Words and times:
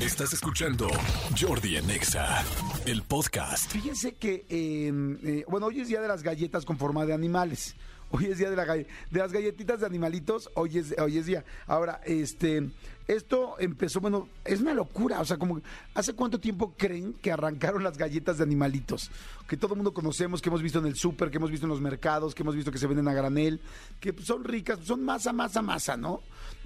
Estás 0.00 0.32
escuchando 0.32 0.88
Jordi 1.38 1.76
Anexa, 1.76 2.42
el 2.86 3.02
podcast. 3.02 3.70
Fíjense 3.70 4.14
que, 4.14 4.46
eh, 4.48 4.90
eh, 5.22 5.44
bueno, 5.48 5.66
hoy 5.66 5.80
es 5.80 5.88
día 5.88 6.00
de 6.00 6.08
las 6.08 6.22
galletas 6.22 6.64
con 6.64 6.78
forma 6.78 7.04
de 7.04 7.12
animales. 7.12 7.76
Hoy 8.10 8.26
es 8.26 8.38
día 8.38 8.48
de, 8.50 8.56
la 8.56 8.64
galle- 8.64 8.86
de 9.10 9.18
las 9.20 9.30
galletitas 9.32 9.80
de 9.80 9.86
animalitos. 9.86 10.50
Hoy 10.54 10.78
es, 10.78 10.94
hoy 10.98 11.18
es 11.18 11.26
día. 11.26 11.44
Ahora, 11.66 12.00
este, 12.04 12.70
esto 13.06 13.56
empezó, 13.58 14.00
bueno, 14.00 14.28
es 14.46 14.60
una 14.60 14.72
locura. 14.74 15.20
O 15.20 15.24
sea, 15.26 15.36
como, 15.36 15.60
¿hace 15.94 16.14
cuánto 16.14 16.40
tiempo 16.40 16.74
creen 16.76 17.12
que 17.14 17.32
arrancaron 17.32 17.82
las 17.84 17.96
galletas 17.98 18.38
de 18.38 18.44
animalitos? 18.44 19.10
Que 19.46 19.56
todo 19.58 19.74
el 19.74 19.76
mundo 19.76 19.92
conocemos, 19.94 20.40
que 20.42 20.48
hemos 20.48 20.62
visto 20.62 20.78
en 20.78 20.86
el 20.86 20.96
súper, 20.96 21.30
que 21.30 21.36
hemos 21.36 21.50
visto 21.50 21.66
en 21.66 21.70
los 21.70 21.80
mercados, 21.82 22.34
que 22.34 22.42
hemos 22.42 22.54
visto 22.56 22.72
que 22.72 22.78
se 22.78 22.86
venden 22.86 23.08
a 23.08 23.14
granel, 23.14 23.60
que 24.00 24.14
son 24.22 24.42
ricas, 24.44 24.78
son 24.84 25.04
masa, 25.04 25.32
masa, 25.34 25.60
masa, 25.62 25.96
¿no? 25.98 26.20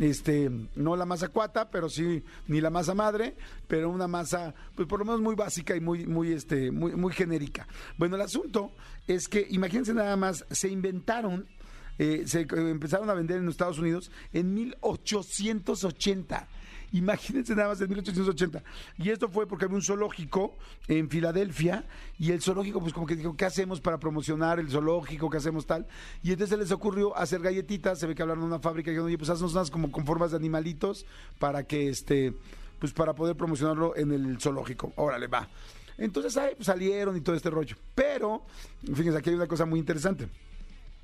Este, 0.00 0.50
no 0.74 0.96
la 0.96 1.04
masa 1.04 1.28
cuata, 1.28 1.70
pero 1.70 1.88
sí, 1.88 2.24
ni 2.48 2.60
la 2.60 2.70
masa 2.70 2.94
madre, 2.94 3.36
pero 3.68 3.90
una 3.90 4.08
masa, 4.08 4.54
pues 4.74 4.88
por 4.88 4.98
lo 4.98 5.04
menos 5.04 5.20
muy 5.20 5.34
básica 5.34 5.76
y 5.76 5.80
muy, 5.80 6.06
muy, 6.06 6.32
este, 6.32 6.70
muy, 6.70 6.92
muy 6.92 7.12
genérica. 7.12 7.66
Bueno, 7.98 8.16
el 8.16 8.22
asunto 8.22 8.72
es 9.06 9.28
que, 9.28 9.46
imagínense 9.50 9.92
nada 9.94 10.16
más, 10.16 10.44
se 10.50 10.68
inventaron, 10.68 11.46
eh, 11.98 12.22
se 12.26 12.40
eh, 12.40 12.46
empezaron 12.50 13.10
a 13.10 13.14
vender 13.14 13.38
en 13.38 13.48
Estados 13.48 13.78
Unidos 13.78 14.10
en 14.32 14.54
1880. 14.54 16.48
Imagínense 16.92 17.54
nada 17.54 17.70
más 17.70 17.80
en 17.80 17.88
1880. 17.88 18.62
Y 18.98 19.10
esto 19.10 19.28
fue 19.28 19.46
porque 19.46 19.64
había 19.64 19.76
un 19.76 19.82
zoológico 19.82 20.56
en 20.88 21.08
Filadelfia 21.08 21.84
y 22.18 22.32
el 22.32 22.42
zoológico 22.42 22.80
pues 22.80 22.92
como 22.92 23.06
que 23.06 23.16
dijo, 23.16 23.34
¿qué 23.36 23.46
hacemos 23.46 23.80
para 23.80 23.98
promocionar 23.98 24.60
el 24.60 24.68
zoológico? 24.68 25.30
¿Qué 25.30 25.38
hacemos 25.38 25.66
tal? 25.66 25.86
Y 26.22 26.32
entonces 26.32 26.58
les 26.58 26.70
ocurrió 26.70 27.16
hacer 27.16 27.40
galletitas, 27.40 27.98
se 27.98 28.06
ve 28.06 28.14
que 28.14 28.22
hablaron 28.22 28.42
de 28.42 28.48
una 28.48 28.58
fábrica 28.58 28.90
y 28.90 28.92
dijeron, 28.92 29.06
oye, 29.06 29.18
pues 29.18 29.30
haznos 29.30 29.52
unas 29.52 29.70
como 29.70 29.90
con 29.90 30.04
formas 30.04 30.32
de 30.32 30.36
animalitos 30.36 31.06
para 31.38 31.64
que 31.64 31.88
este, 31.88 32.34
pues 32.78 32.92
para 32.92 33.14
poder 33.14 33.36
promocionarlo 33.36 33.96
en 33.96 34.12
el 34.12 34.38
zoológico. 34.38 34.92
Órale, 34.96 35.28
va. 35.28 35.48
Entonces 35.96 36.36
ahí 36.36 36.54
salieron 36.60 37.16
y 37.16 37.20
todo 37.20 37.36
este 37.36 37.48
rollo. 37.48 37.76
Pero, 37.94 38.44
fíjense, 38.82 39.18
aquí 39.18 39.30
hay 39.30 39.36
una 39.36 39.46
cosa 39.46 39.64
muy 39.64 39.78
interesante 39.78 40.28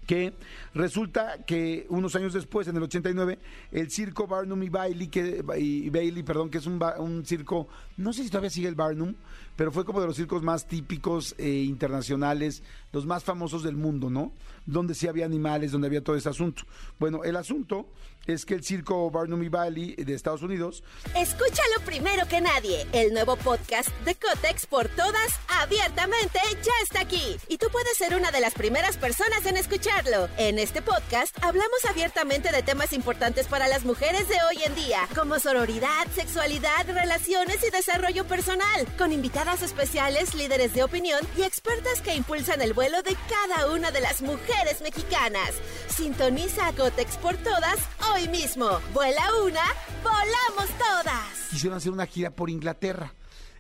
que 0.08 0.32
resulta 0.72 1.44
que 1.44 1.84
unos 1.90 2.16
años 2.16 2.32
después, 2.32 2.66
en 2.66 2.74
el 2.78 2.82
89, 2.82 3.38
el 3.70 3.90
circo 3.90 4.26
Barnum 4.26 4.62
y 4.62 4.70
Bailey, 4.70 5.08
que, 5.08 5.44
y 5.58 5.90
Bailey, 5.90 6.22
perdón, 6.22 6.48
que 6.48 6.56
es 6.56 6.66
un, 6.66 6.82
un 6.98 7.26
circo, 7.26 7.68
no 7.98 8.14
sé 8.14 8.24
si 8.24 8.30
todavía 8.30 8.48
sigue 8.48 8.68
el 8.68 8.74
Barnum, 8.74 9.14
pero 9.58 9.72
fue 9.72 9.84
como 9.84 10.00
de 10.00 10.06
los 10.06 10.14
circos 10.14 10.40
más 10.40 10.68
típicos 10.68 11.34
e 11.36 11.48
internacionales, 11.48 12.62
los 12.92 13.06
más 13.06 13.24
famosos 13.24 13.64
del 13.64 13.74
mundo, 13.74 14.08
¿no? 14.08 14.32
Donde 14.66 14.94
sí 14.94 15.08
había 15.08 15.24
animales, 15.24 15.72
donde 15.72 15.88
había 15.88 16.04
todo 16.04 16.14
ese 16.14 16.28
asunto. 16.28 16.62
Bueno, 17.00 17.24
el 17.24 17.34
asunto 17.34 17.88
es 18.28 18.44
que 18.44 18.54
el 18.54 18.62
circo 18.62 19.10
Barnum 19.10 19.42
y 19.42 19.48
Bailey 19.48 19.96
de 19.96 20.12
Estados 20.14 20.42
Unidos 20.42 20.84
Escúchalo 21.16 21.80
primero 21.86 22.28
que 22.28 22.40
nadie. 22.40 22.86
El 22.92 23.12
nuevo 23.14 23.36
podcast 23.36 23.88
de 24.04 24.14
Cotex 24.14 24.66
por 24.66 24.86
todas, 24.88 25.40
abiertamente, 25.48 26.38
ya 26.62 26.72
está 26.84 27.00
aquí. 27.00 27.36
Y 27.48 27.58
tú 27.58 27.66
puedes 27.72 27.96
ser 27.96 28.14
una 28.14 28.30
de 28.30 28.40
las 28.40 28.54
primeras 28.54 28.96
personas 28.96 29.44
en 29.46 29.56
escucharlo. 29.56 30.28
En 30.36 30.60
este 30.60 30.82
podcast 30.82 31.36
hablamos 31.42 31.84
abiertamente 31.88 32.52
de 32.52 32.62
temas 32.62 32.92
importantes 32.92 33.48
para 33.48 33.66
las 33.66 33.84
mujeres 33.84 34.28
de 34.28 34.36
hoy 34.48 34.62
en 34.64 34.74
día, 34.76 35.08
como 35.16 35.40
sororidad, 35.40 36.06
sexualidad, 36.14 36.86
relaciones 36.86 37.58
y 37.66 37.70
desarrollo 37.70 38.24
personal, 38.26 38.86
con 38.98 39.10
invitadas 39.10 39.47
especiales, 39.48 40.34
líderes 40.34 40.74
de 40.74 40.82
opinión 40.82 41.20
y 41.36 41.42
expertas 41.42 42.02
que 42.02 42.14
impulsan 42.14 42.60
el 42.60 42.74
vuelo 42.74 43.02
de 43.02 43.16
cada 43.30 43.72
una 43.72 43.90
de 43.90 44.02
las 44.02 44.20
mujeres 44.20 44.82
mexicanas. 44.82 45.54
Sintoniza 45.88 46.68
a 46.68 46.72
Cotex 46.74 47.16
por 47.16 47.34
todas 47.38 47.78
hoy 48.12 48.28
mismo. 48.28 48.68
Vuela 48.92 49.22
una, 49.42 49.62
volamos 50.02 50.68
todas. 50.78 51.48
quisieron 51.50 51.78
hacer 51.78 51.92
una 51.92 52.04
gira 52.04 52.30
por 52.30 52.50
Inglaterra. 52.50 53.14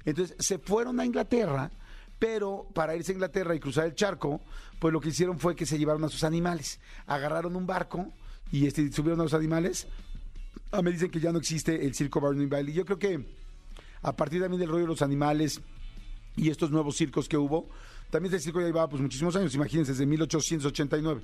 Entonces 0.04 0.36
se 0.38 0.58
fueron 0.58 1.00
a 1.00 1.06
Inglaterra, 1.06 1.70
pero 2.18 2.68
para 2.74 2.94
irse 2.94 3.12
a 3.12 3.14
Inglaterra 3.14 3.54
y 3.54 3.60
cruzar 3.60 3.86
el 3.86 3.94
charco, 3.94 4.42
pues 4.78 4.92
lo 4.92 5.00
que 5.00 5.08
hicieron 5.08 5.38
fue 5.38 5.56
que 5.56 5.64
se 5.64 5.78
llevaron 5.78 6.04
a 6.04 6.10
sus 6.10 6.22
animales. 6.22 6.80
Agarraron 7.06 7.56
un 7.56 7.66
barco 7.66 8.12
y 8.52 8.66
este, 8.66 8.92
subieron 8.92 9.20
a 9.20 9.24
los 9.24 9.34
animales. 9.34 9.86
Ah, 10.70 10.82
me 10.82 10.92
dicen 10.92 11.10
que 11.10 11.18
ya 11.18 11.32
no 11.32 11.38
existe 11.38 11.86
el 11.86 11.94
circo 11.94 12.20
Barnum 12.20 12.42
y 12.42 12.46
Bailey. 12.46 12.74
Yo 12.74 12.84
creo 12.84 12.98
que 12.98 13.26
a 14.02 14.14
partir 14.14 14.42
también 14.42 14.60
del 14.60 14.68
rollo 14.68 14.82
de 14.82 14.88
los 14.88 15.02
animales 15.02 15.62
y 16.38 16.50
estos 16.50 16.70
nuevos 16.70 16.96
circos 16.96 17.28
que 17.28 17.36
hubo, 17.36 17.68
también 18.10 18.34
este 18.34 18.44
circo 18.44 18.60
ya 18.60 18.66
llevaba 18.66 18.88
pues 18.88 19.02
muchísimos 19.02 19.36
años, 19.36 19.54
imagínense, 19.54 19.92
desde 19.92 20.06
1889. 20.06 21.20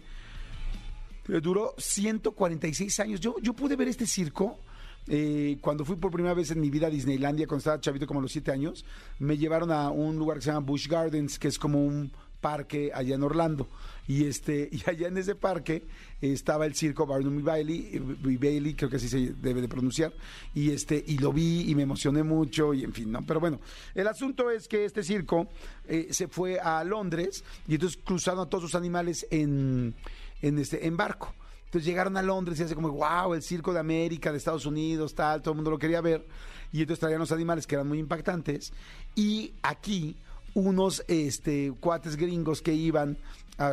Eh, 1.28 1.40
Duró 1.40 1.74
146 1.78 3.00
años. 3.00 3.20
Yo, 3.20 3.36
yo 3.40 3.54
pude 3.54 3.76
ver 3.76 3.88
este 3.88 4.06
circo 4.06 4.58
eh, 5.06 5.58
cuando 5.60 5.84
fui 5.84 5.96
por 5.96 6.10
primera 6.10 6.34
vez 6.34 6.50
en 6.50 6.60
mi 6.60 6.70
vida 6.70 6.88
a 6.88 6.90
Disneylandia, 6.90 7.46
cuando 7.46 7.58
estaba 7.58 7.80
chavito 7.80 8.06
como 8.06 8.20
a 8.20 8.22
los 8.22 8.32
7 8.32 8.50
años. 8.50 8.84
Me 9.18 9.38
llevaron 9.38 9.70
a 9.70 9.90
un 9.90 10.16
lugar 10.16 10.38
que 10.38 10.44
se 10.44 10.50
llama 10.50 10.66
Busch 10.66 10.88
Gardens, 10.88 11.38
que 11.38 11.48
es 11.48 11.58
como 11.58 11.84
un 11.84 12.12
parque 12.44 12.90
allá 12.94 13.14
en 13.14 13.22
Orlando. 13.22 13.66
Y 14.06 14.26
este 14.26 14.68
y 14.70 14.82
allá 14.86 15.08
en 15.08 15.16
ese 15.16 15.34
parque 15.34 15.86
eh, 16.20 16.32
estaba 16.32 16.66
el 16.66 16.74
circo 16.74 17.06
Barnum 17.06 17.38
y 17.38 17.42
Bailey, 17.42 17.98
Bailey, 18.38 18.74
creo 18.74 18.90
que 18.90 18.96
así 18.96 19.08
se 19.08 19.32
debe 19.40 19.62
de 19.62 19.68
pronunciar. 19.68 20.12
Y 20.54 20.70
este 20.70 21.02
y 21.06 21.16
lo 21.16 21.32
vi 21.32 21.70
y 21.70 21.74
me 21.74 21.84
emocioné 21.84 22.22
mucho 22.22 22.74
y 22.74 22.84
en 22.84 22.92
fin, 22.92 23.10
¿no? 23.10 23.22
Pero 23.22 23.40
bueno, 23.40 23.60
el 23.94 24.06
asunto 24.06 24.50
es 24.50 24.68
que 24.68 24.84
este 24.84 25.02
circo 25.02 25.48
eh, 25.88 26.08
se 26.10 26.28
fue 26.28 26.60
a 26.60 26.84
Londres 26.84 27.42
y 27.66 27.74
entonces 27.76 27.98
cruzaron 28.04 28.40
a 28.40 28.50
todos 28.50 28.64
sus 28.64 28.74
animales 28.74 29.26
en 29.30 29.94
en 30.42 30.58
este 30.58 30.86
en 30.86 30.98
barco. 30.98 31.32
Entonces 31.64 31.86
llegaron 31.86 32.16
a 32.18 32.22
Londres 32.22 32.60
y 32.60 32.62
hace 32.62 32.74
como, 32.74 32.90
wow, 32.90 33.34
el 33.34 33.42
circo 33.42 33.72
de 33.72 33.80
América, 33.80 34.30
de 34.30 34.38
Estados 34.38 34.66
Unidos, 34.66 35.14
tal, 35.14 35.40
todo 35.40 35.52
el 35.52 35.56
mundo 35.56 35.72
lo 35.72 35.78
quería 35.78 36.00
ver. 36.00 36.24
Y 36.72 36.82
entonces 36.82 37.00
traían 37.00 37.18
los 37.18 37.32
animales 37.32 37.66
que 37.66 37.74
eran 37.74 37.88
muy 37.88 37.98
impactantes. 37.98 38.72
Y 39.16 39.54
aquí 39.62 40.16
unos 40.54 41.04
este, 41.08 41.72
cuates 41.80 42.16
gringos 42.16 42.62
que 42.62 42.72
iban 42.72 43.18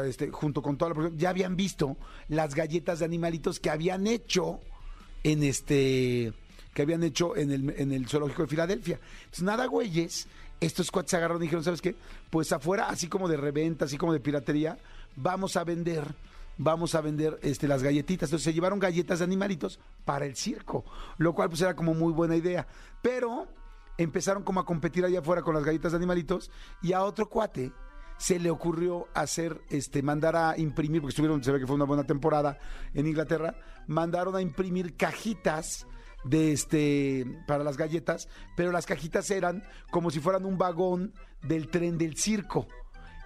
este, 0.06 0.30
junto 0.30 0.62
con 0.62 0.78
toda 0.78 0.90
la 0.90 0.96
producción, 0.96 1.20
ya 1.20 1.30
habían 1.30 1.56
visto 1.56 1.98
las 2.28 2.54
galletas 2.54 3.00
de 3.00 3.06
animalitos 3.06 3.60
que 3.60 3.70
habían 3.70 4.08
hecho 4.08 4.60
en 5.24 5.44
este 5.44 6.34
que 6.74 6.84
habían 6.84 7.04
hecho 7.04 7.36
en 7.36 7.52
el, 7.52 7.70
en 7.78 7.92
el 7.92 8.08
zoológico 8.08 8.44
de 8.44 8.48
Filadelfia. 8.48 9.00
Entonces, 9.24 9.44
nada, 9.44 9.66
güeyes, 9.66 10.28
estos 10.62 10.90
cuates 10.90 11.12
se 11.12 11.18
agarraron 11.18 11.42
y 11.42 11.46
dijeron, 11.48 11.66
¿sabes 11.66 11.82
qué? 11.82 11.96
Pues 12.30 12.52
afuera, 12.54 12.88
así 12.88 13.08
como 13.08 13.28
de 13.28 13.36
reventa, 13.36 13.86
así 13.86 13.98
como 13.98 14.14
de 14.14 14.22
piratería, 14.22 14.78
vamos 15.18 15.58
a 15.58 15.66
vender, 15.66 16.06
vamos 16.58 16.96
a 16.96 17.02
vender 17.02 17.38
este, 17.42 17.68
las 17.68 17.84
galletitas. 17.84 18.30
Entonces 18.30 18.46
se 18.46 18.54
llevaron 18.54 18.80
galletas 18.80 19.20
de 19.20 19.26
animalitos 19.26 19.82
para 20.06 20.26
el 20.26 20.38
circo, 20.38 20.86
lo 21.18 21.34
cual 21.34 21.50
pues 21.50 21.62
era 21.62 21.76
como 21.76 21.94
muy 21.94 22.14
buena 22.14 22.38
idea. 22.38 22.66
Pero 23.02 23.48
empezaron 23.98 24.44
como 24.44 24.60
a 24.60 24.66
competir 24.66 25.06
allá 25.06 25.20
afuera 25.20 25.42
con 25.42 25.56
las 25.56 25.64
galletas 25.64 25.92
de 25.92 25.98
animalitos 25.98 26.52
y 26.82 26.94
a 26.94 27.04
otro 27.04 27.30
cuate 27.30 27.72
se 28.18 28.38
le 28.38 28.52
ocurrió 28.52 29.08
hacer, 29.16 29.62
este, 29.70 30.04
mandar 30.04 30.36
a 30.36 30.56
imprimir, 30.58 31.02
porque 31.02 31.10
estuvieron, 31.10 31.44
se 31.44 31.52
ve 31.52 31.60
que 31.60 31.66
fue 31.66 31.76
una 31.76 31.86
buena 31.86 32.04
temporada 32.04 32.60
en 32.94 33.08
Inglaterra, 33.08 33.56
mandaron 33.88 34.36
a 34.36 34.42
imprimir 34.42 34.96
cajitas 34.96 35.88
de 36.24 36.52
este 36.52 37.26
para 37.48 37.64
las 37.64 37.78
galletas, 37.78 38.30
pero 38.56 38.72
las 38.72 38.86
cajitas 38.86 39.32
eran 39.32 39.64
como 39.90 40.12
si 40.12 40.20
fueran 40.20 40.46
un 40.46 40.58
vagón 40.58 41.14
del 41.42 41.70
tren 41.70 41.98
del 41.98 42.16
circo. 42.16 42.68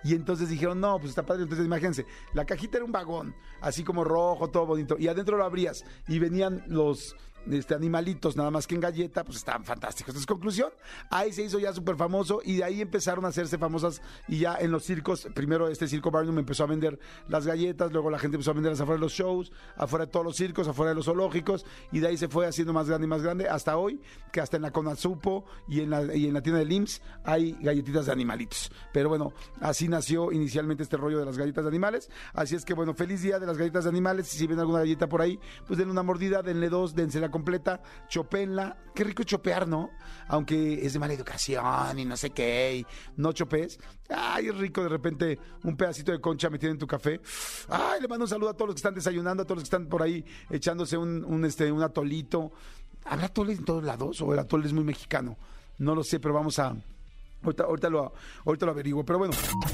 Y 0.06 0.14
entonces 0.14 0.50
dijeron, 0.50 0.80
no, 0.80 0.98
pues 1.00 1.10
está 1.10 1.26
padre. 1.26 1.44
Entonces 1.44 1.66
imagínense, 1.66 2.06
la 2.34 2.46
cajita 2.46 2.78
era 2.78 2.86
un 2.86 2.92
vagón, 2.92 3.36
así 3.60 3.84
como 3.84 4.04
rojo, 4.04 4.50
todo 4.50 4.66
bonito. 4.68 4.98
Y 5.00 5.08
adentro 5.08 5.36
lo 5.36 5.44
abrías 5.44 5.84
y 6.08 6.20
venían 6.20 6.64
los 6.68 7.16
este, 7.52 7.76
animalitos, 7.76 8.36
nada 8.36 8.52
más 8.52 8.68
que 8.68 8.76
en 8.76 8.82
galleta, 8.82 9.24
pues 9.24 9.38
estaban 9.38 9.64
fantásticos. 9.64 10.10
Entonces, 10.10 10.26
conclusión, 10.26 10.70
ahí 11.10 11.32
se 11.32 11.44
hizo 11.44 11.60
ya 11.60 11.74
súper 11.74 11.96
famoso 11.96 12.42
y 12.44 12.58
de 12.58 12.64
ahí 12.64 12.82
empezaron 12.82 13.26
a 13.26 13.30
hacerse 13.30 13.58
famosas. 13.58 14.02
Y 14.28 14.40
ya 14.40 14.56
en 14.60 14.72
los 14.72 14.84
circos, 14.84 15.28
primero 15.34 15.68
este 15.68 15.88
circo 15.88 16.12
Barnum 16.12 16.40
empezó 16.40 16.64
a 16.64 16.68
vender 16.68 17.00
las 17.28 17.46
galletas, 17.46 17.92
luego 17.92 18.10
la 18.10 18.20
gente 18.20 18.36
empezó 18.36 18.52
a 18.52 18.54
venderlas 18.54 18.82
afuera 18.82 18.98
de 18.98 19.02
los 19.02 19.14
shows, 19.14 19.52
afuera 19.76 20.06
de 20.06 20.12
todos 20.12 20.26
los 20.26 20.36
circos, 20.36 20.68
afuera 20.68 20.90
de 20.90 20.96
los 20.96 21.06
zoológicos. 21.06 21.66
Y 21.92 22.00
de 22.00 22.08
ahí 22.08 22.18
se 22.18 22.28
fue 22.28 22.48
haciendo 22.48 22.74
más 22.74 22.88
grande 22.88 23.06
y 23.06 23.10
más 23.10 23.22
grande 23.22 23.48
hasta 23.48 23.78
hoy, 23.78 24.00
que 24.32 24.42
hasta 24.42 24.58
en 24.58 24.64
la 24.64 24.72
Conazupo 24.72 25.46
y 25.68 25.82
en 25.82 25.90
la, 25.90 26.16
y 26.16 26.28
en 26.28 26.34
la 26.34 26.42
tienda 26.42 26.60
del 26.60 26.72
IMSS 26.72 27.02
hay 27.24 27.58
galletitas 27.62 28.06
de 28.08 28.12
animalitos. 28.12 28.72
Pero 28.92 29.10
bueno, 29.10 29.34
así 29.62 29.88
nació 29.88 30.32
inicialmente 30.32 30.84
este 30.84 30.98
rollo 30.98 31.20
de 31.20 31.26
las 31.26 31.38
galletas 31.38 31.64
de 31.64 31.70
animales. 31.70 32.10
Así 32.34 32.56
es 32.56 32.66
que 32.66 32.74
bueno, 32.74 32.94
feliz 32.94 33.22
día 33.22 33.40
de 33.40 33.46
las 33.46 33.58
galletas 33.58 33.84
de 33.86 33.90
animales. 33.90 34.28
Si 34.28 34.46
ven 34.48 34.60
alguna 34.60 34.80
galleta 34.80 35.08
por 35.08 35.22
ahí, 35.22 35.40
pues 35.68 35.78
denle 35.78 35.92
una 35.92 36.04
mordida, 36.04 36.42
denle 36.42 36.70
dos, 36.70 36.96
densela 36.96 37.30
completa, 37.36 37.82
chopéenla. 38.08 38.78
Qué 38.96 39.04
rico 39.04 39.24
chopear, 39.24 39.68
¿no? 39.68 39.90
Aunque 40.30 40.86
es 40.86 40.94
de 40.94 41.00
mala 41.00 41.14
educación 41.14 42.00
y 42.00 42.06
no 42.06 42.16
sé 42.16 42.30
qué, 42.30 42.78
y 42.78 42.86
no 43.18 43.34
chopes. 43.34 43.78
Ay, 44.08 44.48
es 44.48 44.56
rico 44.56 44.82
de 44.82 44.88
repente 44.88 45.38
un 45.64 45.76
pedacito 45.76 46.14
de 46.14 46.22
concha 46.22 46.50
metido 46.50 46.72
en 46.72 46.78
tu 46.78 46.88
café. 46.88 47.20
Ay, 47.68 48.00
le 48.00 48.08
mando 48.08 48.24
un 48.24 48.30
saludo 48.30 48.52
a 48.52 48.54
todos 48.54 48.68
los 48.68 48.76
que 48.76 48.80
están 48.80 48.96
desayunando, 48.96 49.44
a 49.44 49.46
todos 49.46 49.58
los 49.58 49.64
que 49.64 49.76
están 49.76 49.88
por 49.88 50.02
ahí 50.02 50.24
echándose 50.50 50.96
un, 50.98 51.26
un, 51.26 51.44
este, 51.44 51.70
un 51.70 51.84
atolito. 51.84 52.54
¿Habrá 53.04 53.26
atoles 53.26 53.60
en 53.60 53.66
todos 53.66 53.84
lados 53.84 54.22
o 54.22 54.32
el 54.32 54.40
atole 54.40 54.66
es 54.66 54.72
muy 54.72 54.86
mexicano? 54.86 55.38
No 55.80 55.94
lo 55.94 56.04
sé, 56.06 56.22
pero 56.22 56.34
vamos 56.34 56.58
a... 56.60 56.74
Ahorita, 57.44 57.64
ahorita, 57.66 57.90
lo, 57.90 58.14
ahorita 58.46 58.66
lo 58.66 58.72
averiguo, 58.72 59.04
pero 59.04 59.20
bueno. 59.20 59.34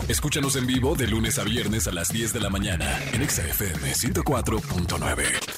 Escúchanos 0.10 0.56
en 0.56 0.66
vivo 0.66 0.96
de 0.96 1.08
lunes 1.08 1.38
a 1.38 1.44
viernes 1.44 1.88
a 1.88 1.92
las 1.92 2.10
10 2.10 2.34
de 2.34 2.40
la 2.40 2.50
mañana 2.50 3.02
en 3.13 3.30
XFM 3.30 3.94
104.9. 3.94 5.50